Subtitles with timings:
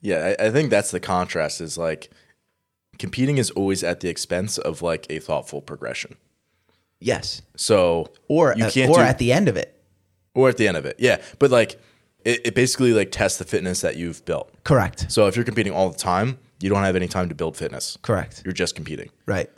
[0.00, 2.10] Yeah, I, I think that's the contrast is like
[2.98, 6.16] competing is always at the expense of like a thoughtful progression.
[7.00, 7.42] Yes.
[7.56, 9.80] So Or you at, can't or do- at the end of it.
[10.34, 10.96] or at the end of it.
[10.98, 11.20] Yeah.
[11.38, 11.80] But like
[12.24, 14.52] it, it basically like tests the fitness that you've built.
[14.64, 15.10] Correct.
[15.10, 17.96] So if you're competing all the time, you don't have any time to build fitness.
[18.02, 18.42] Correct.
[18.44, 19.10] You're just competing.
[19.26, 19.48] Right.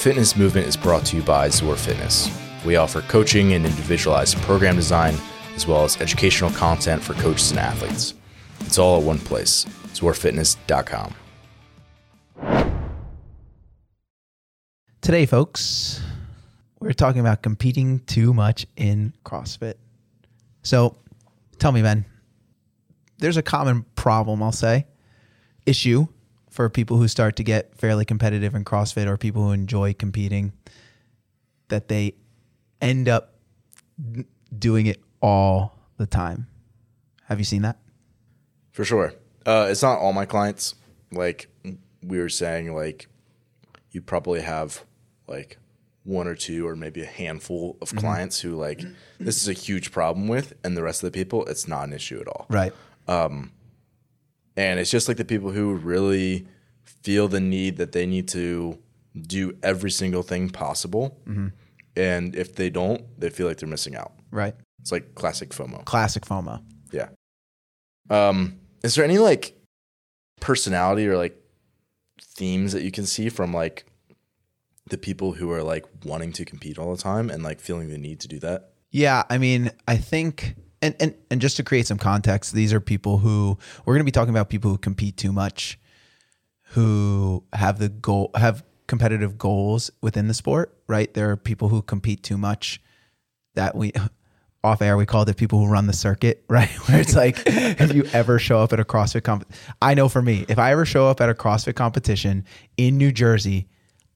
[0.00, 2.30] Fitness movement is brought to you by ZOAR Fitness.
[2.64, 5.14] We offer coaching and individualized program design,
[5.54, 8.14] as well as educational content for coaches and athletes.
[8.60, 11.14] It's all at one place, zoarfitness.com.
[15.02, 16.02] Today, folks,
[16.80, 19.74] we're talking about competing too much in CrossFit.
[20.62, 20.96] So,
[21.58, 22.06] tell me, Ben,
[23.18, 24.86] there's a common problem, I'll say,
[25.66, 26.08] issue
[26.50, 30.52] for people who start to get fairly competitive in CrossFit or people who enjoy competing
[31.68, 32.14] that they
[32.80, 33.34] end up
[34.58, 36.48] doing it all the time.
[37.24, 37.78] Have you seen that?
[38.72, 39.14] For sure.
[39.46, 40.74] Uh, it's not all my clients.
[41.12, 41.48] Like
[42.02, 43.08] we were saying, like
[43.92, 44.84] you probably have
[45.28, 45.58] like
[46.02, 48.82] one or two or maybe a handful of clients who like
[49.18, 51.92] this is a huge problem with, and the rest of the people, it's not an
[51.92, 52.46] issue at all.
[52.48, 52.72] Right.
[54.56, 56.46] And it's just like the people who really
[56.84, 58.78] feel the need that they need to
[59.20, 61.18] do every single thing possible.
[61.96, 64.12] And if they don't, they feel like they're missing out.
[64.30, 64.54] Right.
[64.80, 65.84] It's like classic FOMO.
[65.84, 66.62] Classic FOMO.
[66.92, 67.08] Yeah.
[68.08, 69.56] Um, is there any like
[70.40, 71.36] personality or like
[72.20, 73.84] themes that you can see from like
[74.88, 77.98] the people who are like wanting to compete all the time and like feeling the
[77.98, 78.70] need to do that?
[78.90, 82.80] Yeah, I mean, I think and and and just to create some context, these are
[82.80, 85.78] people who we're going to be talking about people who compete too much,
[86.70, 91.12] who have the goal have competitive goals within the sport, right?
[91.14, 92.80] There are people who compete too much
[93.54, 93.92] that we
[94.62, 96.68] off air we called it people who run the circuit, right?
[96.88, 99.50] Where it's like if you ever show up at a CrossFit comp
[99.80, 102.44] I know for me, if I ever show up at a CrossFit competition
[102.76, 103.68] in New Jersey,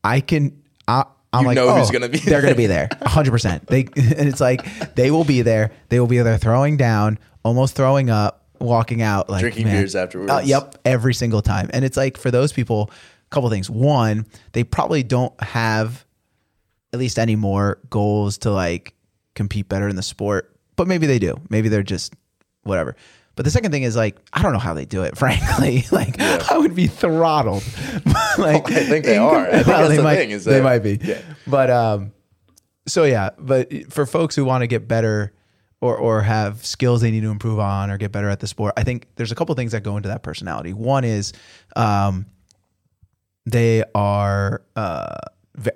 [0.03, 2.89] I can I I'm You like, know oh, who's gonna be They're gonna be there,
[3.03, 3.67] hundred percent.
[3.67, 5.73] They and it's like they will be there.
[5.89, 9.77] They will be there throwing down, almost throwing up, walking out, like Drinking man.
[9.83, 10.31] beers afterwards.
[10.31, 11.69] Uh, yep, every single time.
[11.73, 13.69] And it's like for those people, a couple things.
[13.69, 16.05] One, they probably don't have
[16.93, 18.95] at least any more goals to like
[19.35, 21.35] compete better in the sport, but maybe they do.
[21.51, 22.15] Maybe they're just
[22.63, 22.95] whatever.
[23.37, 25.17] But the second thing is like I don't know how they do it.
[25.19, 27.65] Frankly, like I would be throttled.
[28.39, 29.47] like I think they are.
[29.47, 30.99] I think that's they the might, thing, is they might be.
[31.03, 31.21] yeah.
[31.47, 32.13] But um,
[32.87, 33.31] so yeah.
[33.39, 35.33] But for folks who want to get better
[35.81, 38.75] or or have skills they need to improve on or get better at the sport,
[38.77, 40.73] I think there's a couple things that go into that personality.
[40.73, 41.33] One is
[41.77, 42.27] um,
[43.47, 45.17] they are uh,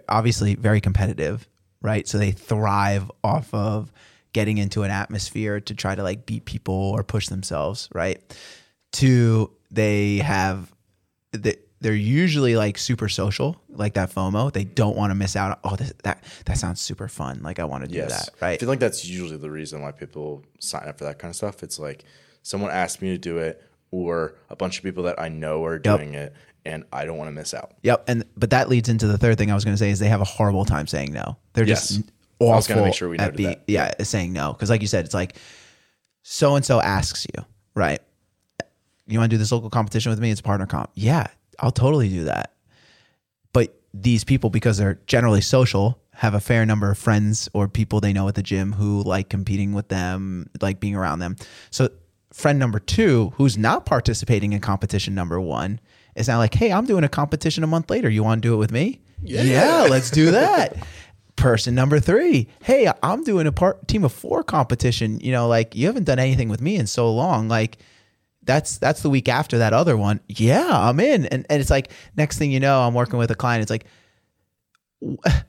[0.08, 1.48] obviously very competitive,
[1.82, 2.06] right?
[2.06, 3.92] So they thrive off of
[4.38, 8.18] getting into an atmosphere to try to like beat people or push themselves, right?
[8.92, 10.72] Two, they have
[11.32, 14.52] they, they're usually like super social, like that FOMO.
[14.52, 15.58] They don't want to miss out.
[15.64, 17.40] Oh, this, that that sounds super fun.
[17.42, 18.26] Like I want to do Yes.
[18.26, 18.52] that, right?
[18.54, 21.36] I feel like that's usually the reason why people sign up for that kind of
[21.36, 21.62] stuff.
[21.64, 22.04] It's like
[22.42, 23.60] someone asked me to do it,
[23.90, 26.32] or a bunch of people that I know are doing it,
[26.64, 27.72] and I don't want to miss out.
[27.82, 28.04] Yep.
[28.08, 30.08] And but that leads into the third thing I was going to say is they
[30.08, 31.36] have a horrible time saying no.
[31.54, 31.88] They're Yes.
[31.90, 32.10] just
[32.40, 33.64] I awful was gonna make sure we noted being that.
[33.66, 35.36] yeah saying no because like you said it's like
[36.22, 37.44] so and so asks you
[37.74, 38.00] right.
[39.06, 40.30] You want to do this local competition with me?
[40.30, 40.90] It's partner comp.
[40.94, 41.28] Yeah,
[41.60, 42.52] I'll totally do that.
[43.54, 48.00] But these people, because they're generally social, have a fair number of friends or people
[48.00, 51.36] they know at the gym who like competing with them, like being around them.
[51.70, 51.88] So,
[52.34, 55.80] friend number two, who's not participating in competition number one,
[56.14, 58.10] is now like, hey, I'm doing a competition a month later.
[58.10, 59.00] You want to do it with me?
[59.22, 60.76] Yeah, let's do that.
[61.38, 65.20] Person number three, hey, I'm doing a part team of four competition.
[65.20, 67.48] You know, like you haven't done anything with me in so long.
[67.48, 67.78] Like,
[68.42, 70.20] that's that's the week after that other one.
[70.28, 71.26] Yeah, I'm in.
[71.26, 73.62] And and it's like next thing you know, I'm working with a client.
[73.62, 73.86] It's like,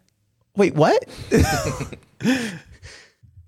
[0.55, 1.03] wait, what?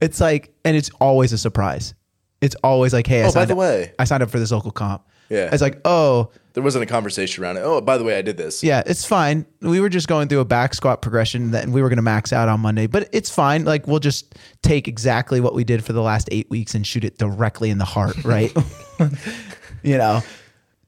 [0.01, 1.93] it's like, and it's always a surprise.
[2.41, 3.93] It's always like, hey, I Oh, by the up, way.
[3.99, 5.05] I signed up for this local comp.
[5.29, 5.49] Yeah.
[5.51, 7.61] It's like, oh, There wasn't a conversation around it.
[7.61, 8.61] Oh, by the way, I did this.
[8.63, 9.45] yeah, it's fine.
[9.61, 12.33] We were just going through a back squat progression that we were going to max
[12.33, 13.63] out on Monday, but it's fine.
[13.63, 17.03] Like we'll just take exactly what we did for the last eight weeks and shoot
[17.05, 18.53] it directly in the heart, right?
[19.83, 20.21] you know.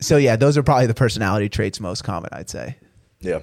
[0.01, 2.75] So yeah, those are probably the personality traits most common, I'd say.
[3.21, 3.39] Yeah.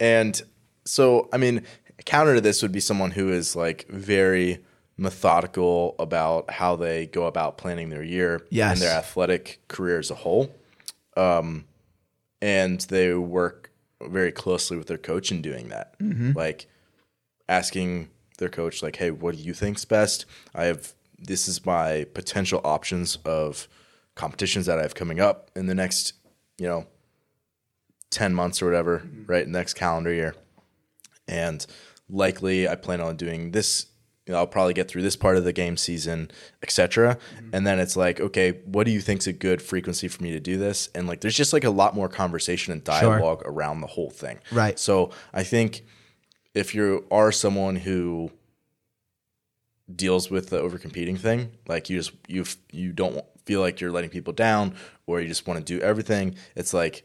[0.00, 0.40] And
[0.86, 1.62] so, I mean,
[2.04, 4.64] counter to this would be someone who is like very
[4.96, 8.72] methodical about how they go about planning their year Yes.
[8.72, 10.50] and their athletic career as a whole.
[11.16, 11.64] Um,
[12.42, 13.70] and they work
[14.00, 15.94] very closely with their coach in doing that.
[16.34, 16.68] Like
[17.48, 20.26] asking their coach, like, "Hey, what do you think's best?
[20.54, 23.68] I have this is my potential options of
[24.14, 26.12] competitions that I have coming up in the next,
[26.58, 26.86] you know,
[28.10, 29.48] ten months or whatever, right?
[29.48, 30.34] Next calendar year,
[31.26, 31.66] and
[32.08, 33.86] likely I plan on doing this."
[34.26, 36.30] You know, I'll probably get through this part of the game season,
[36.62, 37.16] etc.
[37.16, 37.50] Mm-hmm.
[37.52, 40.40] And then it's like, okay, what do you think's a good frequency for me to
[40.40, 40.88] do this?
[40.96, 44.40] And like, there's just like a lot more conversation and dialogue around the whole thing.
[44.50, 44.78] Right.
[44.78, 45.84] So I think
[46.54, 48.32] if you are someone who
[49.94, 54.10] deals with the overcompeting thing, like you just you you don't feel like you're letting
[54.10, 54.74] people down,
[55.06, 56.34] or you just want to do everything.
[56.56, 57.04] It's like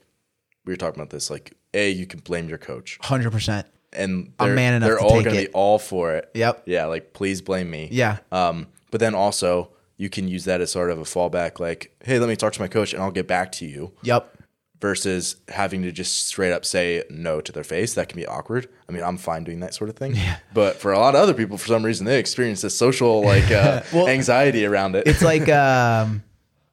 [0.65, 1.29] we were talking about this.
[1.29, 3.67] Like, a you can blame your coach, Hundred percent.
[3.93, 5.47] And I'm they're, man enough they're to all take going to it.
[5.47, 6.29] be all for it.
[6.33, 6.63] Yep.
[6.65, 7.89] Yeah, like please blame me.
[7.91, 8.17] Yeah.
[8.31, 12.17] Um, but then also you can use that as sort of a fallback, like, hey,
[12.19, 14.35] let me talk to my coach and I'll get back to you Yep.
[14.79, 17.93] versus having to just straight up say no to their face.
[17.93, 18.67] That can be awkward.
[18.89, 20.17] I mean, I'm fine doing that sort of thing.
[20.53, 23.51] But for a lot of other people, for some reason, they experience this social like
[23.51, 25.05] uh, Well, anxiety around it.
[25.07, 26.23] It's like um,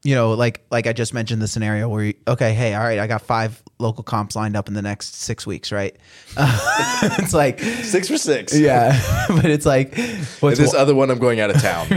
[0.05, 2.99] you know, like like I just mentioned the scenario where you, okay, hey, all right,
[2.99, 5.97] I got five local comps lined up in the next six weeks, right?
[6.39, 8.57] it's like six for six.
[8.57, 9.97] yeah, but it's like
[10.41, 11.89] what's This other one, I'm going out of town.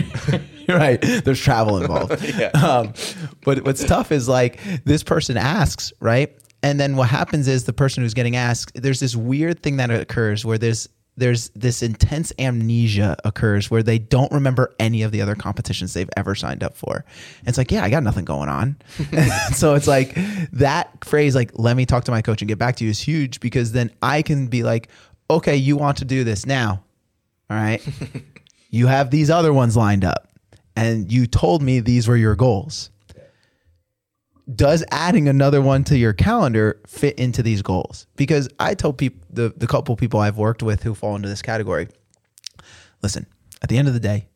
[0.69, 1.01] right.
[1.01, 2.23] There's travel involved.
[2.23, 2.47] Yeah.
[2.49, 2.93] Um,
[3.43, 6.35] but what's tough is like this person asks, right?
[6.63, 9.89] And then what happens is the person who's getting asked, there's this weird thing that
[9.89, 10.87] occurs where there's
[11.21, 16.09] there's this intense amnesia occurs where they don't remember any of the other competitions they've
[16.17, 17.05] ever signed up for.
[17.39, 18.75] And it's like, yeah, I got nothing going on.
[19.53, 20.15] So it's like
[20.53, 22.99] that phrase, like, let me talk to my coach and get back to you is
[22.99, 24.89] huge because then I can be like,
[25.29, 26.83] okay, you want to do this now.
[27.49, 27.85] All right.
[28.71, 30.27] you have these other ones lined up
[30.75, 32.89] and you told me these were your goals.
[34.55, 38.07] Does adding another one to your calendar fit into these goals?
[38.15, 41.41] Because I told people the, the couple people I've worked with who fall into this
[41.41, 41.87] category,
[43.01, 43.27] listen,
[43.61, 44.27] at the end of the day,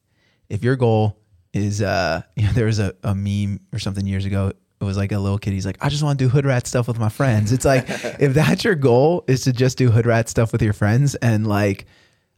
[0.49, 1.19] if your goal
[1.53, 4.51] is uh you know, there was a, a meme or something years ago.
[4.81, 5.53] It was like a little kid.
[5.53, 7.51] He's like, I just want to do hood rat stuff with my friends.
[7.53, 7.85] It's like
[8.19, 11.47] if that's your goal is to just do hood rat stuff with your friends and
[11.47, 11.85] like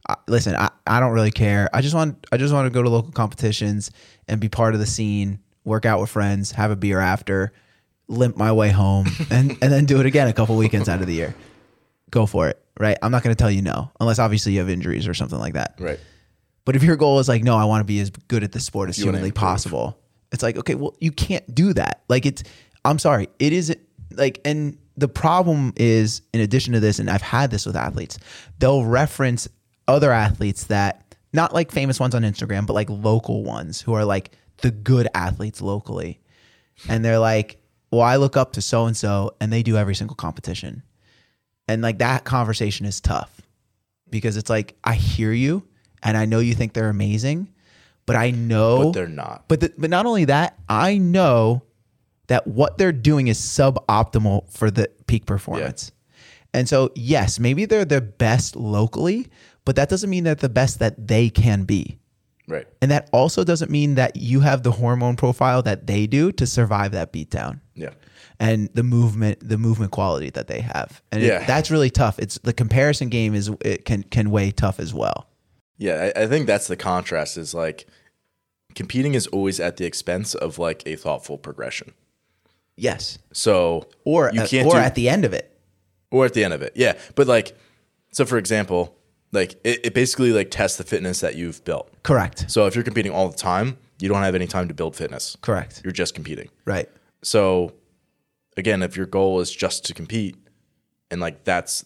[0.08, 1.68] I, listen, I, I don't really care.
[1.74, 3.90] I just want I just want to go to local competitions
[4.28, 7.52] and be part of the scene, work out with friends, have a beer after,
[8.08, 11.06] limp my way home, and and then do it again a couple weekends out of
[11.06, 11.34] the year.
[12.10, 12.96] Go for it, right?
[13.02, 15.54] I'm not going to tell you no, unless obviously you have injuries or something like
[15.54, 15.74] that.
[15.78, 16.00] right.
[16.64, 18.60] But if your goal is like, no, I want to be as good at the
[18.60, 19.98] sport as You humanly possible,
[20.32, 22.02] it's like, okay, well, you can't do that.
[22.10, 22.42] Like, it's,
[22.84, 23.74] I'm sorry, it is
[24.12, 28.18] like, and the problem is, in addition to this, and I've had this with athletes,
[28.58, 29.48] they'll reference
[29.86, 34.04] other athletes that, not like famous ones on Instagram, but like local ones who are
[34.04, 36.20] like the good athletes locally.
[36.88, 37.57] And they're like,
[37.90, 40.82] well, I look up to so and so, and they do every single competition.
[41.66, 43.40] And like that conversation is tough
[44.10, 45.64] because it's like, I hear you
[46.02, 47.48] and I know you think they're amazing,
[48.06, 49.44] but I know But they're not.
[49.48, 51.62] but the, but not only that, I know
[52.28, 55.92] that what they're doing is suboptimal for the peak performance.
[56.54, 59.28] And so, yes, maybe they're the best locally,
[59.66, 61.98] but that doesn't mean they're the best that they can be.
[62.48, 62.66] Right.
[62.82, 66.46] And that also doesn't mean that you have the hormone profile that they do to
[66.46, 67.90] survive that beatdown Yeah.
[68.40, 71.02] and the movement the movement quality that they have.
[71.12, 71.44] And it- Yeah.
[71.46, 72.18] that's really tough.
[72.18, 75.28] It's the comparison game is it can can weigh tough as well.
[75.76, 77.86] Yeah, I, I think that's the contrast is like
[78.74, 81.92] competing is always at the expense of like a thoughtful progression.
[82.76, 83.18] Yes.
[83.32, 85.58] So Or you at, can't or do, at the end of it.
[86.10, 86.72] or at the end of it.
[86.76, 86.94] Yeah.
[87.14, 87.56] But like
[88.12, 88.94] so for example,
[89.32, 91.92] like it, it basically like tests the fitness that you've built.
[92.08, 92.50] Correct.
[92.50, 95.36] So if you're competing all the time, you don't have any time to build fitness.
[95.42, 95.82] Correct.
[95.84, 96.48] You're just competing.
[96.64, 96.88] Right.
[97.22, 97.74] So
[98.56, 100.36] again, if your goal is just to compete
[101.10, 101.84] and like that's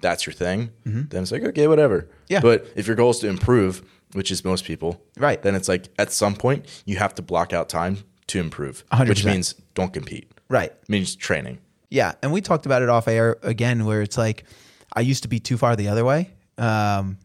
[0.00, 2.02] that's your thing, then it's like okay, whatever.
[2.02, 2.12] Mm-hmm.
[2.28, 2.40] Yeah.
[2.40, 5.42] But if your goal is to improve, which is most people, Right.
[5.42, 7.98] Then it's like at some point you have to block out time
[8.28, 9.08] to improve, 100%.
[9.08, 10.30] which means don't compete.
[10.48, 10.70] Right.
[10.70, 11.58] It means training.
[11.90, 14.44] Yeah, and we talked about it off air again, where it's like
[14.92, 16.30] I used to be too far the other way.
[16.58, 17.18] Um,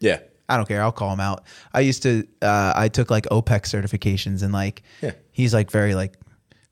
[0.00, 0.20] Yeah.
[0.48, 0.82] I don't care.
[0.82, 1.44] I'll call him out.
[1.74, 2.26] I used to.
[2.40, 5.12] Uh, I took like OPEX certifications, and like Yeah.
[5.30, 6.14] he's like very like,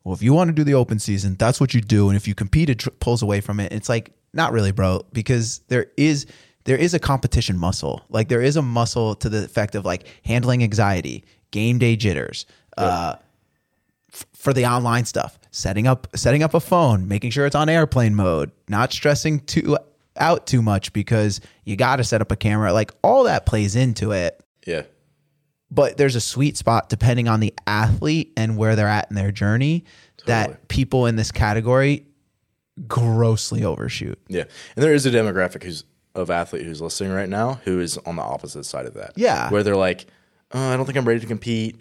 [0.03, 2.27] well, if you want to do the open season, that's what you do, and if
[2.27, 3.71] you compete, it tr- pulls away from it.
[3.71, 6.25] It's like not really, bro, because there is
[6.65, 8.01] there is a competition muscle.
[8.09, 12.45] Like there is a muscle to the effect of like handling anxiety, game day jitters.
[12.77, 13.15] Uh,
[14.33, 18.15] for the online stuff setting up setting up a phone making sure it's on airplane
[18.15, 19.77] mode not stressing too
[20.19, 23.75] out too much because you got to set up a camera like all that plays
[23.75, 24.83] into it Yeah.
[25.71, 29.31] but there's a sweet spot depending on the athlete and where they're at in their
[29.31, 29.83] journey
[30.17, 30.27] Totally.
[30.27, 32.05] that people in this category
[32.87, 34.19] grossly overshoot.
[34.27, 34.43] Yeah,
[34.75, 35.83] and there is a demographic who's
[36.15, 39.13] of athlete who's listening right now who is on the opposite side of that.
[39.15, 39.49] Yeah.
[39.51, 40.07] where they're like,
[40.51, 41.79] oh, I don't think I'm ready to compete.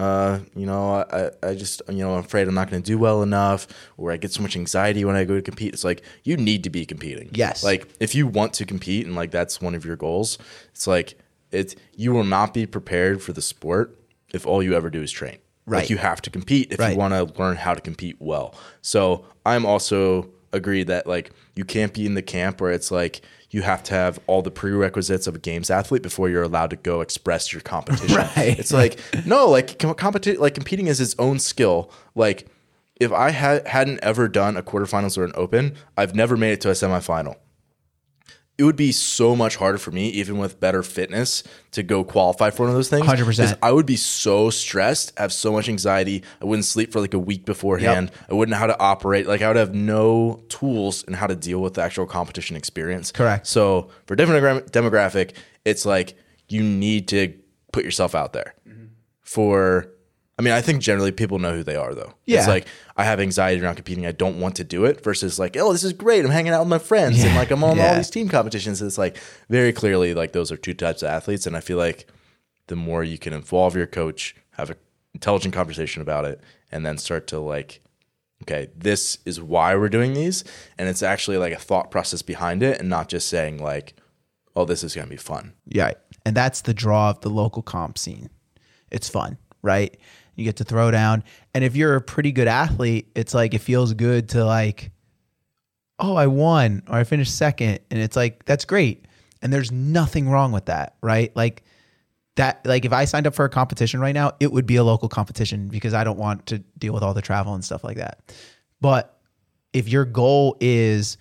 [0.00, 2.96] Uh, you know, I, I just, you know, I'm afraid I'm not going to do
[2.96, 3.66] well enough,
[3.98, 5.74] or I get so much anxiety when I go to compete.
[5.74, 7.28] It's like you need to be competing.
[7.34, 7.62] Yes.
[7.62, 10.38] Like if you want to compete and like that's one of your goals,
[10.70, 11.18] it's like
[11.50, 11.74] it.
[11.96, 13.98] You will not be prepared for the sport
[14.32, 15.36] if all you ever do is train.
[15.66, 15.80] Right.
[15.80, 16.92] Like you have to compete if Right.
[16.92, 18.54] you want to learn how to compete well.
[18.80, 23.20] So I'm also agree that like you can't be in the camp where it's like
[23.50, 26.76] you have to have all the prerequisites of a games athlete before you're allowed to
[26.76, 28.16] go express your competition.
[28.16, 28.58] Right.
[28.58, 31.90] It's like no, like com- competi- like competing is its own skill.
[32.14, 32.46] Like
[33.00, 36.60] if I had hadn't ever done a quarterfinals or an open, I've never made it
[36.62, 37.36] to a semifinal.
[38.60, 42.50] It would be so much harder for me, even with better fitness, to go qualify
[42.50, 43.06] for one of those things.
[43.06, 43.48] 100%.
[43.48, 46.22] 'Cause I would be so stressed, have so much anxiety.
[46.42, 48.10] I wouldn't sleep for like a week beforehand.
[48.30, 49.26] I wouldn't know how to operate.
[49.26, 53.12] Like I would have no tools in how to deal with the actual competition experience.
[53.12, 53.46] Correct.
[53.46, 55.30] So for different demographic,
[55.64, 56.14] it's like
[56.50, 57.32] you need to
[57.72, 58.54] put yourself out there.
[58.68, 58.84] Mm-hmm.
[59.22, 59.88] For,
[60.40, 62.14] I mean, I think generally people know who they are though.
[62.24, 62.38] Yeah.
[62.38, 62.66] It's like
[62.96, 64.06] I have anxiety around competing.
[64.06, 65.04] I don't want to do it.
[65.04, 66.24] Versus like, oh, this is great.
[66.24, 68.80] I'm hanging out with my friends and like I'm on all these team competitions.
[68.80, 69.18] It's like
[69.50, 72.08] very clearly like those are two types of athletes, and I feel like
[72.68, 74.76] the more you can involve your coach, have an
[75.12, 76.40] intelligent conversation about it,
[76.72, 77.82] and then start to like,
[78.44, 80.42] okay, this is why we're doing these,
[80.78, 83.92] and it's actually like a thought process behind it, and not just saying like,
[84.56, 85.52] oh, this is gonna be fun.
[85.66, 85.92] Yeah.
[86.24, 88.30] And that's the draw of the local comp scene.
[88.90, 89.98] It's fun, right?
[90.40, 91.22] You get to throw down.
[91.54, 94.90] And if you're a pretty good athlete, it's like it feels good to like,
[95.98, 97.80] oh, I won or I finished second.
[97.90, 99.06] And it's like, that's great.
[99.42, 101.34] And there's nothing wrong with that, right?
[101.36, 101.62] Like
[102.36, 104.84] that, like if I signed up for a competition right now, it would be a
[104.84, 107.98] local competition because I don't want to deal with all the travel and stuff like
[107.98, 108.34] that.
[108.80, 109.18] But
[109.72, 111.18] if your goal is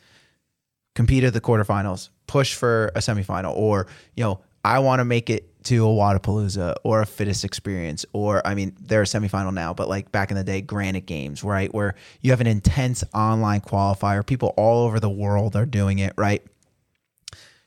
[0.96, 5.30] compete at the quarterfinals, push for a semifinal, or you know, I want to make
[5.30, 9.74] it to a Wodapalooza or a fittest experience, or I mean, they're a semifinal now,
[9.74, 13.62] but like back in the day, Granite Games, right, where you have an intense online
[13.62, 16.44] qualifier, people all over the world are doing it, right?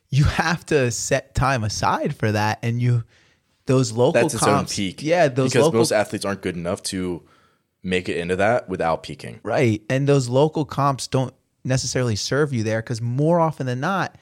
[0.09, 3.05] You have to set time aside for that, and you
[3.67, 5.03] those local That's its comps, own peak.
[5.03, 7.23] yeah, those because local most athletes aren't good enough to
[7.83, 9.41] make it into that without peaking.
[9.43, 9.83] Right.
[9.89, 11.35] And those local comps don't
[11.65, 14.17] necessarily serve you there because more often than not,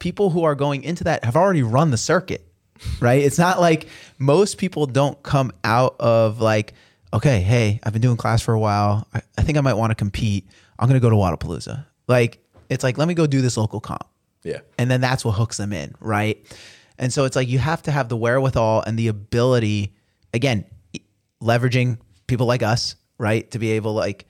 [0.00, 2.44] people who are going into that have already run the circuit.
[2.98, 3.22] Right.
[3.22, 3.86] It's not like
[4.18, 6.72] most people don't come out of like,
[7.12, 9.06] okay, hey, I've been doing class for a while.
[9.14, 10.48] I, I think I might want to compete.
[10.78, 11.84] I'm going to go to Wodapalooza.
[12.08, 14.04] Like, it's like, let me go do this local comp
[14.42, 14.60] Yeah.
[14.78, 16.38] and then that's what hooks them in, right?
[16.98, 19.94] And so it's like you have to have the wherewithal and the ability,
[20.32, 20.64] again,
[21.42, 24.26] leveraging people like us, right, to be able like,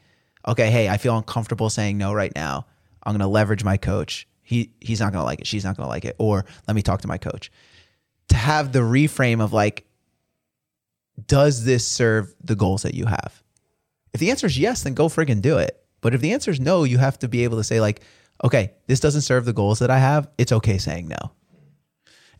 [0.47, 2.67] okay, hey, I feel uncomfortable saying no right now.
[3.05, 4.27] I'm gonna leverage my coach.
[4.51, 5.47] He he's not gonna like it.
[5.47, 6.17] She's not gonna like it.
[6.19, 7.53] Or let me talk to my coach.
[8.31, 9.87] To have the reframe of like,
[11.25, 13.45] does this serve the goals that you have?
[14.13, 15.81] If the answer is yes, then go friggin' do it.
[16.01, 18.03] But if the answer is no, you have to be able to say, like,
[18.43, 20.29] okay, this doesn't serve the goals that I have.
[20.37, 21.31] It's okay saying no.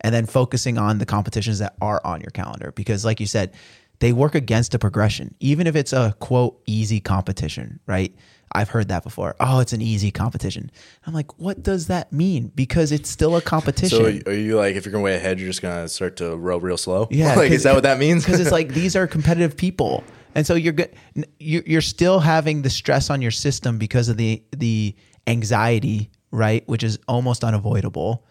[0.01, 2.73] And then focusing on the competitions that are on your calendar.
[2.73, 3.55] Because, like you said,
[4.01, 8.15] they work against a progression, even if it's a quote, easy competition, right?
[8.53, 9.37] I've heard that before.
[9.39, 10.73] Oh, it's an easy competition.
[11.07, 12.51] I'm like, what does that mean?
[12.55, 14.23] Because it's still a competition.
[14.23, 16.37] So are you like if you're going to way ahead, you're just gonna start to
[16.37, 17.07] row real slow?
[17.11, 18.25] Yeah, like is that what that means?
[18.25, 20.03] Because it's like these are competitive people,
[20.35, 20.93] and so you're good.
[21.39, 24.97] You're you're still having the stress on your system because of the the
[25.29, 26.67] anxiety, right?
[26.67, 28.27] Which is almost unavoidable.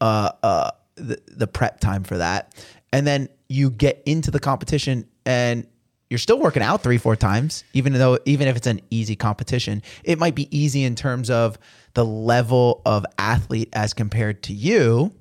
[0.00, 2.54] Uh, uh, the the prep time for that,
[2.92, 5.66] and then you get into the competition and.
[6.08, 9.80] You're still working out three, four times, even though even if it's an easy competition,
[10.02, 11.56] it might be easy in terms of
[11.94, 15.12] the level of athlete as compared to you,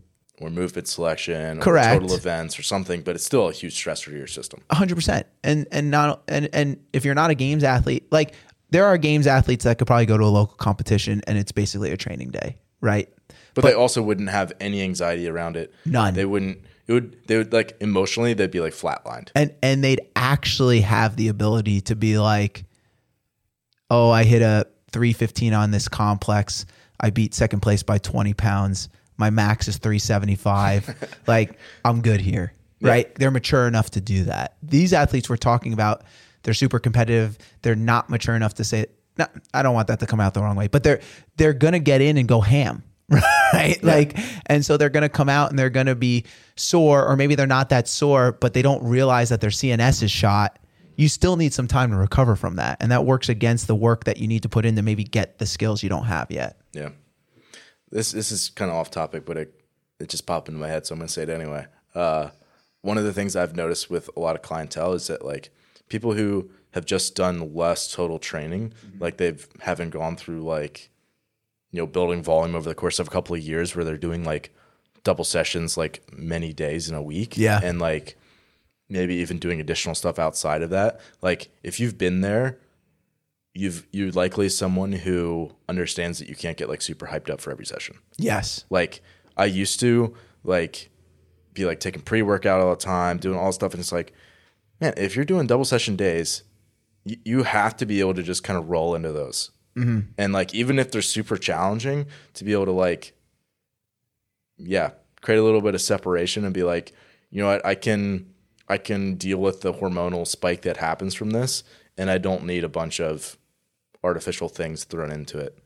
[0.42, 1.98] or movement selection, Correct.
[1.98, 3.02] or total events, or something.
[3.02, 4.62] But it's still a huge stressor to your system.
[4.72, 5.28] hundred percent.
[5.44, 8.34] And and not and and if you're not a games athlete, like
[8.72, 11.92] there are games athletes that could probably go to a local competition and it's basically
[11.92, 13.14] a training day, right?
[13.54, 15.72] But, they also wouldn't have any anxiety around it.
[15.86, 16.16] None.
[16.16, 16.60] They wouldn't.
[16.90, 17.28] It would.
[17.28, 18.34] They would like emotionally.
[18.34, 19.30] They'd be like flatlined.
[19.36, 22.66] And and they'd actually have the ability to be like,
[23.92, 26.66] oh, I hit a three fifteen on this complex.
[27.00, 28.90] I beat second place by twenty pounds.
[29.18, 30.90] My max is three seventy five.
[31.28, 33.14] like I'm good here, right?
[33.14, 34.58] They're mature enough to do that.
[34.64, 36.04] These athletes we're talking about,
[36.42, 37.38] they're super competitive.
[37.62, 38.88] They're not mature enough to say.
[39.20, 41.02] No, I don't want that to come out the wrong way, but they're
[41.38, 42.82] they're gonna get in and go ham,
[43.54, 43.80] right?
[43.84, 46.26] Like, and so they're gonna come out and they're gonna be
[46.56, 50.12] sore, or maybe they're not that sore, but they don't realize that their CNS is
[50.12, 50.60] shot
[51.00, 52.76] you still need some time to recover from that.
[52.82, 55.38] And that works against the work that you need to put in to maybe get
[55.38, 56.60] the skills you don't have yet.
[56.74, 56.90] Yeah.
[57.90, 59.64] This this is kind of off topic, but it
[60.02, 61.68] it just popped into my head, so I'm gonna say it anyway.
[61.96, 62.32] Uh,
[62.82, 65.52] one of the things I've noticed with a lot of clientele is that like
[65.88, 70.90] people who have just done less total training, like they've haven't gone through like
[71.72, 74.24] you know building volume over the course of a couple of years, where they're doing
[74.24, 74.54] like
[75.04, 77.60] double sessions like many days in a week, Yeah.
[77.64, 78.18] and like
[78.90, 81.00] maybe even doing additional stuff outside of that.
[81.22, 82.58] Like if you've been there,
[83.54, 87.52] you've you're likely someone who understands that you can't get like super hyped up for
[87.52, 87.98] every session.
[88.18, 88.66] Yes.
[88.70, 89.02] Like
[89.38, 90.90] I used to like
[91.54, 94.14] be like taking pre workout all the time, doing all this stuff, and it's like,
[94.82, 96.44] man, if you're doing double session days,
[97.06, 99.52] y- you have to be able to just kind of roll into those.
[100.18, 103.14] And like even if they're super challenging, to be able to like,
[104.58, 106.94] yeah, create a little bit of separation and be like,
[107.30, 108.34] you know what, I can
[108.68, 111.64] I can deal with the hormonal spike that happens from this,
[111.98, 113.38] and I don't need a bunch of
[114.04, 115.58] artificial things thrown into it.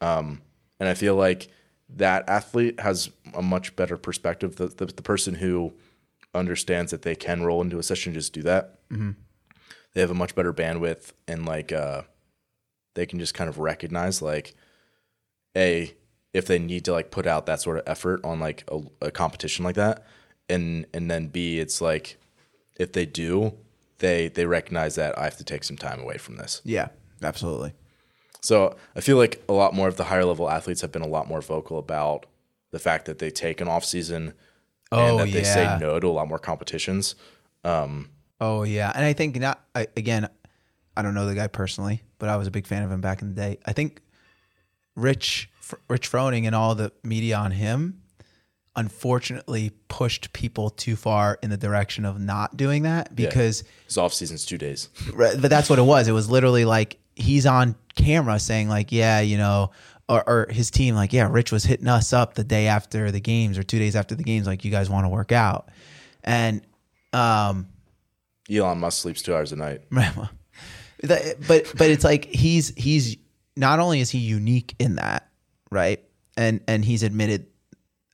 [0.00, 0.42] Um,
[0.80, 1.48] and I feel like
[1.96, 4.56] that athlete has a much better perspective.
[4.56, 5.72] The, the, the person who
[6.34, 8.78] understands that they can roll into a session and just do that,
[9.94, 12.02] they have a much better bandwidth and like uh,
[12.94, 14.54] they can just kind of recognize like,
[15.56, 15.94] a
[16.32, 19.10] if they need to like put out that sort of effort on like a, a
[19.10, 20.04] competition like that,
[20.48, 22.16] and and then b it's like
[22.78, 23.52] if they do,
[23.98, 26.62] they they recognize that I have to take some time away from this.
[26.64, 26.88] Yeah.
[27.22, 27.72] Absolutely.
[28.40, 31.06] So I feel like a lot more of the higher level athletes have been a
[31.06, 32.26] lot more vocal about
[32.72, 34.34] the fact that they take an off season
[34.90, 37.14] Oh, and that they say no to a lot more competitions.
[37.64, 38.08] um,
[38.40, 40.28] Oh yeah, and I think not I, again.
[40.96, 43.22] I don't know the guy personally, but I was a big fan of him back
[43.22, 43.58] in the day.
[43.64, 44.00] I think
[44.94, 45.50] Rich
[45.88, 48.02] Rich Froning and all the media on him,
[48.76, 53.64] unfortunately, pushed people too far in the direction of not doing that because.
[53.86, 54.88] His off season's two days.
[55.12, 56.08] Right, but that's what it was.
[56.08, 59.70] It was literally like he's on camera saying like, yeah, you know,
[60.08, 63.20] or, or his team like, yeah, Rich was hitting us up the day after the
[63.20, 65.70] games or two days after the games, like you guys want to work out,
[66.22, 66.60] and
[67.12, 67.68] um,
[68.50, 69.82] Elon Musk sleeps two hours a night.
[71.06, 73.16] But but it's like he's he's
[73.56, 75.28] not only is he unique in that
[75.70, 76.02] right
[76.36, 77.46] and and he's admitted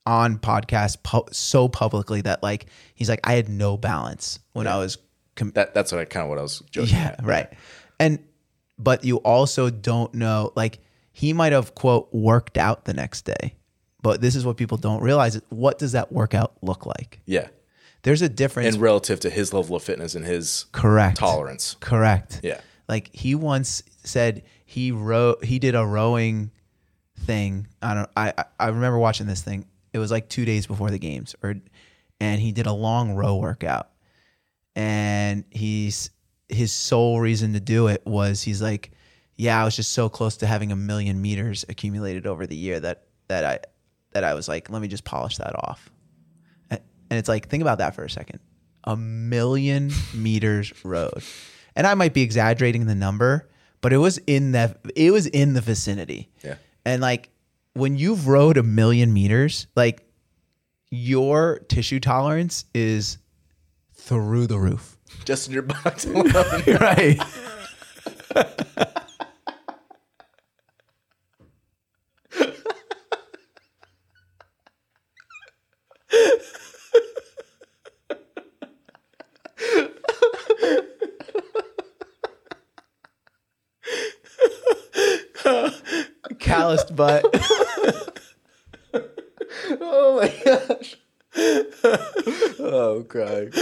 [0.07, 4.79] on podcast pu- so publicly that like he's like I had no balance when I
[4.79, 4.99] was
[5.37, 6.95] com- That that's what I kind of what I was joking.
[6.95, 7.25] yeah at.
[7.25, 7.53] right
[8.01, 8.19] and
[8.79, 10.79] but you also don't know like
[11.13, 13.55] he might have quote worked out the next day
[14.01, 17.49] but this is what people don't realize is what does that workout look like Yeah.
[18.03, 21.77] there's a difference And relative to his level of fitness and his correct tolerance.
[21.81, 22.41] Correct.
[22.43, 22.61] Yeah.
[22.89, 26.51] Like he once said he wrote he did a rowing
[27.21, 27.67] thing.
[27.83, 29.67] I don't I I- remember watching this thing.
[29.93, 31.55] It was like 2 days before the games or
[32.21, 33.91] and he did a long row workout.
[34.77, 36.11] And he's
[36.49, 38.93] his sole reason to do it was he's like,
[39.37, 42.81] yeah, I was just so close to having a million meters accumulated over the year
[42.81, 43.59] that that I
[44.13, 45.91] that I was like, let me just polish that off.
[46.71, 48.41] And and it's like, think about that for a second.
[48.85, 51.23] A million meters rowed.
[51.79, 53.49] And I might be exaggerating the number,
[53.81, 56.29] but it was in that it was in the vicinity.
[56.45, 56.57] Yeah.
[56.85, 57.31] And like
[57.75, 60.05] when you've rowed a million meters, like
[60.91, 63.19] your tissue tolerance is
[63.95, 64.99] through the roof.
[65.25, 66.27] Just in your box alone.
[66.81, 67.19] right.
[86.49, 87.25] Calloused butt.
[89.81, 90.97] oh my gosh.
[92.59, 93.53] oh, crying.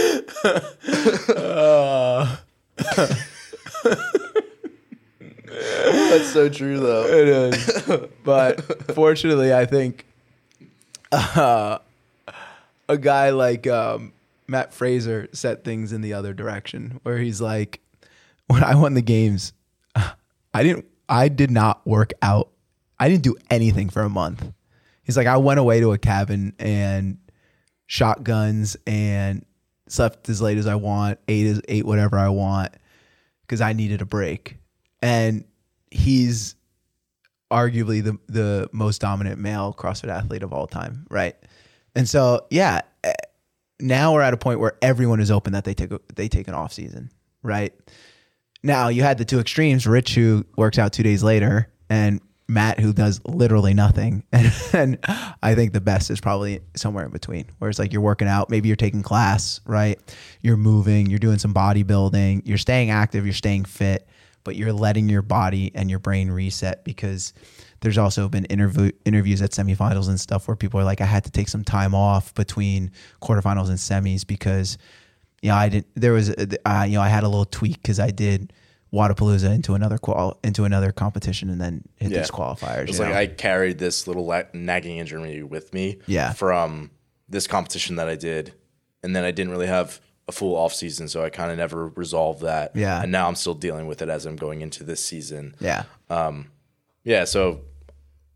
[5.47, 7.05] That's so true, though.
[7.05, 7.81] It is.
[8.23, 8.61] But
[8.93, 10.05] fortunately, I think
[11.11, 11.79] uh,
[12.89, 14.13] a guy like um,
[14.47, 17.79] Matt Fraser set things in the other direction, where he's like,
[18.47, 19.53] when I won the games,
[19.95, 22.49] I didn't, I did not work out.
[22.99, 24.43] I didn't do anything for a month.
[25.03, 27.17] He's like, I went away to a cabin and
[27.85, 29.45] shotguns and
[29.87, 32.73] slept as late as I want, ate as ate whatever I want
[33.41, 34.57] because I needed a break.
[35.01, 35.45] And
[35.91, 36.55] he's
[37.49, 41.35] arguably the the most dominant male CrossFit athlete of all time, right?
[41.95, 43.13] And so, yeah, eh,
[43.79, 46.53] now we're at a point where everyone is open that they take they take an
[46.53, 47.09] off season,
[47.43, 47.73] right?
[48.63, 52.79] Now you had the two extremes, Rich who works out 2 days later and Matt
[52.79, 54.23] who does literally nothing.
[54.31, 54.97] And, and
[55.41, 58.49] I think the best is probably somewhere in between, where it's like you're working out,
[58.49, 59.99] maybe you're taking class, right?
[60.41, 64.07] You're moving, you're doing some bodybuilding, you're staying active, you're staying fit,
[64.43, 67.33] but you're letting your body and your brain reset because
[67.81, 71.25] there's also been interview interviews at semifinals and stuff where people are like, I had
[71.25, 74.77] to take some time off between quarterfinals and semis because,
[75.41, 75.87] you know, I didn't.
[75.95, 78.53] There was, uh, you know, I had a little tweak because I did
[78.93, 82.19] Wodapalooza into another qual into another competition and then hit Yeah.
[82.19, 82.89] these qualifiers.
[82.89, 83.15] It's like know?
[83.17, 86.33] I carried this little la- nagging injury with me Yeah.
[86.33, 86.91] from
[87.27, 88.53] this competition that I did.
[89.03, 91.87] And then I didn't really have a full off season, so I kind of never
[91.89, 92.75] resolved that.
[92.75, 93.01] Yeah.
[93.01, 95.55] And now I'm still dealing with it as I'm going into this season.
[95.59, 96.47] yeah, um,
[97.03, 97.61] Yeah, so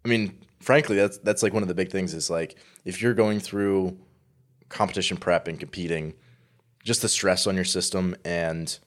[0.06, 3.14] I mean, frankly, that's that's like one of the big things is like if you're
[3.14, 3.98] going through
[4.70, 6.14] competition prep and competing,
[6.84, 8.80] just the stress on your system and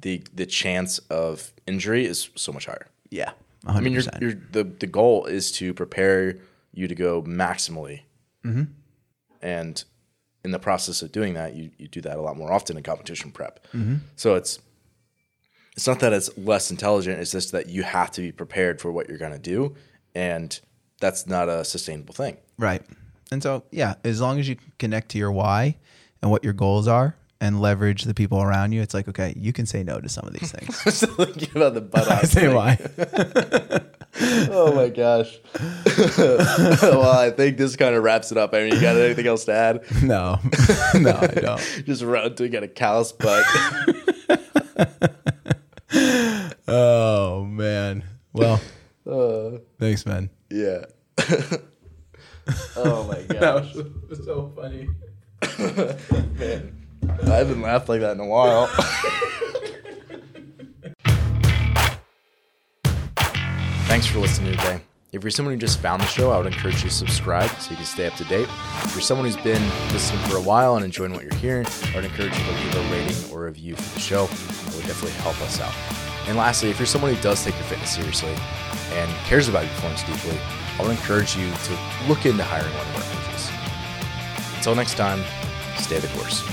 [0.00, 2.86] the the chance of injury is so much higher.
[3.10, 3.32] yeah.
[3.66, 6.36] I mean, you're, you're, the the goal is to prepare
[6.72, 8.02] you to go maximally,
[8.44, 8.62] Mm-hmm.
[9.42, 9.84] and
[10.44, 12.82] in the process of doing that, you you do that a lot more often in
[12.84, 13.60] competition prep.
[13.74, 13.96] Mm-hmm.
[14.16, 14.60] So it's
[15.76, 18.90] it's not that it's less intelligent; it's just that you have to be prepared for
[18.92, 19.74] what you're going to do,
[20.14, 20.58] and
[21.00, 22.36] that's not a sustainable thing.
[22.58, 22.82] Right.
[23.30, 25.76] And so, yeah, as long as you connect to your why
[26.22, 29.52] and what your goals are and leverage the people around you, it's like, okay, you
[29.52, 30.82] can say no to some of these things.
[30.84, 32.78] Just thinking about the butt off say why.
[34.50, 35.38] Oh my gosh.
[36.18, 38.52] well, I think this kind of wraps it up.
[38.52, 39.84] I mean, you got anything else to add?
[40.02, 40.40] No,
[40.94, 41.82] no, I don't.
[41.86, 43.44] Just run to get a callous butt.
[46.66, 48.02] Oh, man.
[48.32, 48.60] Well,
[49.08, 50.30] Uh, thanks, man.
[50.50, 50.84] yeah.
[52.76, 53.72] oh my gosh.
[54.24, 54.88] so funny.
[56.38, 58.66] Man, I haven't laughed like that in a while.
[63.86, 64.80] Thanks for listening today.
[65.10, 67.70] If you're someone who just found the show, I would encourage you to subscribe so
[67.70, 68.46] you can stay up to date.
[68.84, 71.96] If you're someone who's been listening for a while and enjoying what you're hearing, I
[71.96, 74.24] would encourage you to leave a rating or review for the show.
[74.24, 75.74] It would definitely help us out.
[76.28, 78.34] And lastly, if you're someone who does take your fitness seriously
[78.92, 80.38] and cares about your performance deeply,
[80.78, 83.50] I would encourage you to look into hiring one of our coaches.
[84.58, 85.24] Until next time,
[85.78, 86.46] stay the course.